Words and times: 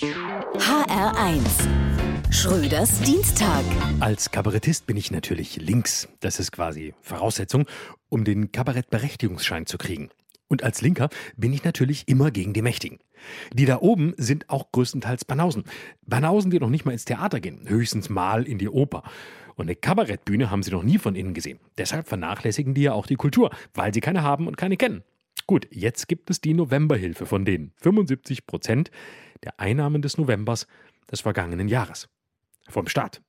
HR1 0.00 1.42
Schröders 2.30 3.00
Dienstag. 3.00 3.64
Als 3.98 4.30
Kabarettist 4.30 4.86
bin 4.86 4.96
ich 4.96 5.10
natürlich 5.10 5.56
links. 5.56 6.08
Das 6.20 6.38
ist 6.38 6.52
quasi 6.52 6.94
Voraussetzung, 7.00 7.66
um 8.08 8.22
den 8.22 8.52
Kabarettberechtigungsschein 8.52 9.66
zu 9.66 9.76
kriegen. 9.76 10.10
Und 10.46 10.62
als 10.62 10.82
Linker 10.82 11.08
bin 11.36 11.52
ich 11.52 11.64
natürlich 11.64 12.06
immer 12.06 12.30
gegen 12.30 12.52
die 12.52 12.62
Mächtigen. 12.62 13.00
Die 13.52 13.64
da 13.64 13.80
oben 13.80 14.14
sind 14.16 14.48
auch 14.50 14.70
größtenteils 14.70 15.24
Banausen. 15.24 15.64
Banausen, 16.06 16.52
die 16.52 16.60
noch 16.60 16.70
nicht 16.70 16.84
mal 16.84 16.92
ins 16.92 17.04
Theater 17.04 17.40
gehen, 17.40 17.68
höchstens 17.68 18.08
mal 18.08 18.44
in 18.44 18.58
die 18.58 18.68
Oper. 18.68 19.02
Und 19.56 19.66
eine 19.66 19.74
Kabarettbühne 19.74 20.48
haben 20.48 20.62
sie 20.62 20.70
noch 20.70 20.84
nie 20.84 20.98
von 20.98 21.16
innen 21.16 21.34
gesehen. 21.34 21.58
Deshalb 21.76 22.06
vernachlässigen 22.06 22.72
die 22.72 22.82
ja 22.82 22.92
auch 22.92 23.06
die 23.06 23.16
Kultur, 23.16 23.50
weil 23.74 23.92
sie 23.92 24.00
keine 24.00 24.22
haben 24.22 24.46
und 24.46 24.56
keine 24.56 24.76
kennen. 24.76 25.02
Gut, 25.48 25.66
jetzt 25.70 26.08
gibt 26.08 26.28
es 26.28 26.42
die 26.42 26.52
Novemberhilfe 26.52 27.24
von 27.24 27.46
denen. 27.46 27.72
75 27.78 28.46
Prozent 28.46 28.90
der 29.42 29.58
Einnahmen 29.58 30.02
des 30.02 30.18
Novembers 30.18 30.66
des 31.10 31.22
vergangenen 31.22 31.68
Jahres. 31.68 32.10
Vom 32.68 32.86
Staat. 32.86 33.22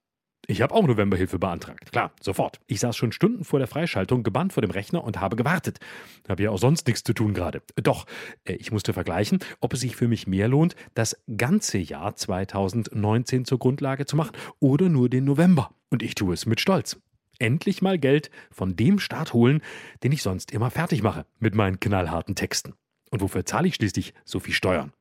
Ich 0.46 0.62
habe 0.62 0.76
auch 0.76 0.86
Novemberhilfe 0.86 1.40
beantragt. 1.40 1.94
Klar, 1.94 2.12
sofort. 2.20 2.60
Ich 2.68 2.82
saß 2.82 2.98
schon 2.98 3.14
Stunden 3.14 3.46
vor 3.46 3.60
der 3.60 3.70
Freischaltung 3.70 4.24
gebannt 4.24 4.52
vor 4.52 4.60
dem 4.60 4.72
Rechner 4.72 5.02
und 5.02 5.22
habe 5.22 5.38
gewartet. 5.38 5.80
Habe 6.28 6.44
ja 6.44 6.50
auch 6.50 6.58
sonst 6.58 6.88
nichts 6.88 7.04
zu 7.04 7.14
tun 7.14 7.34
gerade. 7.34 7.62
Doch, 7.82 8.06
äh, 8.44 8.54
ich 8.54 8.74
musste 8.74 8.92
vergleichen, 8.92 9.40
ob 9.62 9.74
es 9.74 9.80
sich 9.80 9.96
für 9.96 10.10
mich 10.10 10.28
mehr 10.28 10.50
lohnt, 10.50 10.76
das 10.96 11.16
ganze 11.38 11.78
Jahr 11.78 12.18
2019 12.18 13.46
zur 13.46 13.60
Grundlage 13.60 14.06
zu 14.06 14.18
machen 14.18 14.36
oder 14.60 14.90
nur 14.90 15.08
den 15.08 15.24
November. 15.24 15.72
Und 15.90 16.04
ich 16.04 16.16
tue 16.16 16.34
es 16.34 16.46
mit 16.46 16.60
Stolz. 16.60 17.00
Endlich 17.40 17.82
mal 17.82 17.98
Geld 17.98 18.30
von 18.52 18.76
dem 18.76 19.00
Staat 19.00 19.34
holen, 19.34 19.62
den 20.04 20.12
ich 20.12 20.22
sonst 20.22 20.52
immer 20.52 20.70
fertig 20.70 21.02
mache 21.02 21.26
mit 21.40 21.56
meinen 21.56 21.80
knallharten 21.80 22.36
Texten. 22.36 22.74
Und 23.10 23.22
wofür 23.22 23.46
zahle 23.46 23.68
ich 23.68 23.76
schließlich 23.76 24.14
so 24.24 24.40
viel 24.40 24.54
Steuern? 24.54 24.94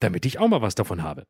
damit 0.00 0.26
ich 0.26 0.38
auch 0.38 0.48
mal 0.48 0.62
was 0.62 0.74
davon 0.74 1.02
habe. 1.02 1.26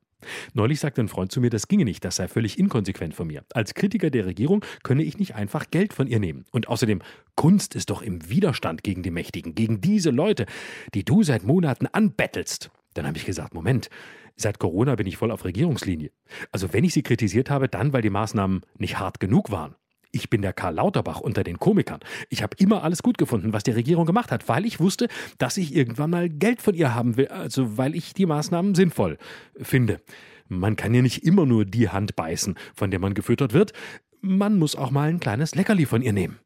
Neulich 0.52 0.80
sagte 0.80 1.00
ein 1.00 1.08
Freund 1.08 1.32
zu 1.32 1.40
mir, 1.40 1.50
das 1.50 1.68
ginge 1.68 1.84
nicht, 1.84 2.04
das 2.04 2.16
sei 2.16 2.28
völlig 2.28 2.58
inkonsequent 2.58 3.14
von 3.14 3.26
mir. 3.26 3.44
Als 3.54 3.74
Kritiker 3.74 4.10
der 4.10 4.26
Regierung 4.26 4.64
könne 4.82 5.04
ich 5.04 5.18
nicht 5.18 5.34
einfach 5.34 5.70
Geld 5.70 5.92
von 5.92 6.06
ihr 6.06 6.18
nehmen. 6.18 6.44
Und 6.50 6.68
außerdem, 6.68 7.00
Kunst 7.34 7.74
ist 7.74 7.90
doch 7.90 8.02
im 8.02 8.28
Widerstand 8.28 8.82
gegen 8.82 9.02
die 9.02 9.10
Mächtigen, 9.10 9.54
gegen 9.54 9.80
diese 9.80 10.10
Leute, 10.10 10.46
die 10.94 11.04
du 11.04 11.22
seit 11.22 11.44
Monaten 11.44 11.86
anbettelst. 11.86 12.70
Dann 12.94 13.06
habe 13.06 13.16
ich 13.16 13.24
gesagt, 13.24 13.54
Moment, 13.54 13.90
seit 14.36 14.58
Corona 14.58 14.96
bin 14.96 15.06
ich 15.06 15.16
voll 15.16 15.30
auf 15.30 15.44
Regierungslinie. 15.44 16.10
Also 16.50 16.72
wenn 16.72 16.84
ich 16.84 16.94
sie 16.94 17.02
kritisiert 17.02 17.48
habe, 17.50 17.68
dann, 17.68 17.92
weil 17.92 18.02
die 18.02 18.10
Maßnahmen 18.10 18.62
nicht 18.76 18.98
hart 18.98 19.20
genug 19.20 19.50
waren. 19.50 19.76
Ich 20.18 20.30
bin 20.30 20.42
der 20.42 20.52
Karl 20.52 20.74
Lauterbach 20.74 21.20
unter 21.20 21.44
den 21.44 21.60
Komikern. 21.60 22.00
Ich 22.28 22.42
habe 22.42 22.56
immer 22.58 22.82
alles 22.82 23.04
gut 23.04 23.18
gefunden, 23.18 23.52
was 23.52 23.62
die 23.62 23.70
Regierung 23.70 24.04
gemacht 24.04 24.32
hat, 24.32 24.48
weil 24.48 24.66
ich 24.66 24.80
wusste, 24.80 25.06
dass 25.38 25.56
ich 25.56 25.76
irgendwann 25.76 26.10
mal 26.10 26.28
Geld 26.28 26.60
von 26.60 26.74
ihr 26.74 26.92
haben 26.92 27.16
will, 27.16 27.28
also 27.28 27.78
weil 27.78 27.94
ich 27.94 28.14
die 28.14 28.26
Maßnahmen 28.26 28.74
sinnvoll 28.74 29.16
finde. 29.62 30.00
Man 30.48 30.74
kann 30.74 30.92
ja 30.92 31.02
nicht 31.02 31.24
immer 31.24 31.46
nur 31.46 31.64
die 31.64 31.88
Hand 31.88 32.16
beißen, 32.16 32.56
von 32.74 32.90
der 32.90 32.98
man 32.98 33.14
gefüttert 33.14 33.52
wird. 33.52 33.72
Man 34.20 34.58
muss 34.58 34.74
auch 34.74 34.90
mal 34.90 35.08
ein 35.08 35.20
kleines 35.20 35.54
Leckerli 35.54 35.86
von 35.86 36.02
ihr 36.02 36.12
nehmen. 36.12 36.40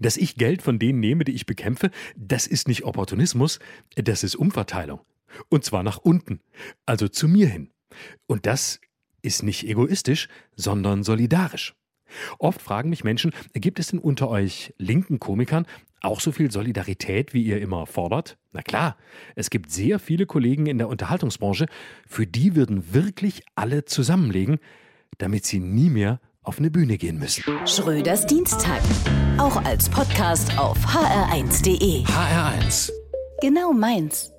Dass 0.00 0.18
ich 0.18 0.36
Geld 0.36 0.60
von 0.60 0.78
denen 0.78 1.00
nehme, 1.00 1.24
die 1.24 1.32
ich 1.32 1.46
bekämpfe, 1.46 1.90
das 2.14 2.46
ist 2.46 2.68
nicht 2.68 2.84
Opportunismus, 2.84 3.58
das 3.96 4.22
ist 4.22 4.34
Umverteilung. 4.34 5.00
Und 5.48 5.64
zwar 5.64 5.82
nach 5.82 5.96
unten, 5.96 6.40
also 6.84 7.08
zu 7.08 7.26
mir 7.26 7.48
hin. 7.48 7.70
Und 8.26 8.44
das 8.44 8.82
ist 9.22 9.42
nicht 9.42 9.66
egoistisch, 9.66 10.28
sondern 10.56 11.04
solidarisch. 11.04 11.74
Oft 12.38 12.60
fragen 12.60 12.90
mich 12.90 13.04
Menschen, 13.04 13.32
gibt 13.54 13.78
es 13.78 13.88
denn 13.88 13.98
unter 13.98 14.28
euch 14.28 14.74
linken 14.78 15.18
Komikern 15.18 15.66
auch 16.00 16.20
so 16.20 16.32
viel 16.32 16.50
Solidarität, 16.50 17.32
wie 17.32 17.42
ihr 17.42 17.60
immer 17.60 17.86
fordert? 17.86 18.36
Na 18.52 18.62
klar, 18.62 18.96
es 19.34 19.50
gibt 19.50 19.70
sehr 19.70 19.98
viele 19.98 20.26
Kollegen 20.26 20.66
in 20.66 20.78
der 20.78 20.88
Unterhaltungsbranche, 20.88 21.66
für 22.06 22.26
die 22.26 22.54
würden 22.54 22.92
wirklich 22.92 23.42
alle 23.54 23.84
zusammenlegen, 23.84 24.58
damit 25.18 25.46
sie 25.46 25.60
nie 25.60 25.90
mehr 25.90 26.20
auf 26.42 26.58
eine 26.58 26.70
Bühne 26.70 26.98
gehen 26.98 27.18
müssen. 27.18 27.42
Schröders 27.66 28.26
Dienstag. 28.26 28.82
Auch 29.38 29.56
als 29.64 29.88
Podcast 29.88 30.56
auf 30.58 30.76
hr1.de. 30.86 32.04
HR1. 32.04 32.90
Genau 33.40 33.72
meins. 33.72 34.33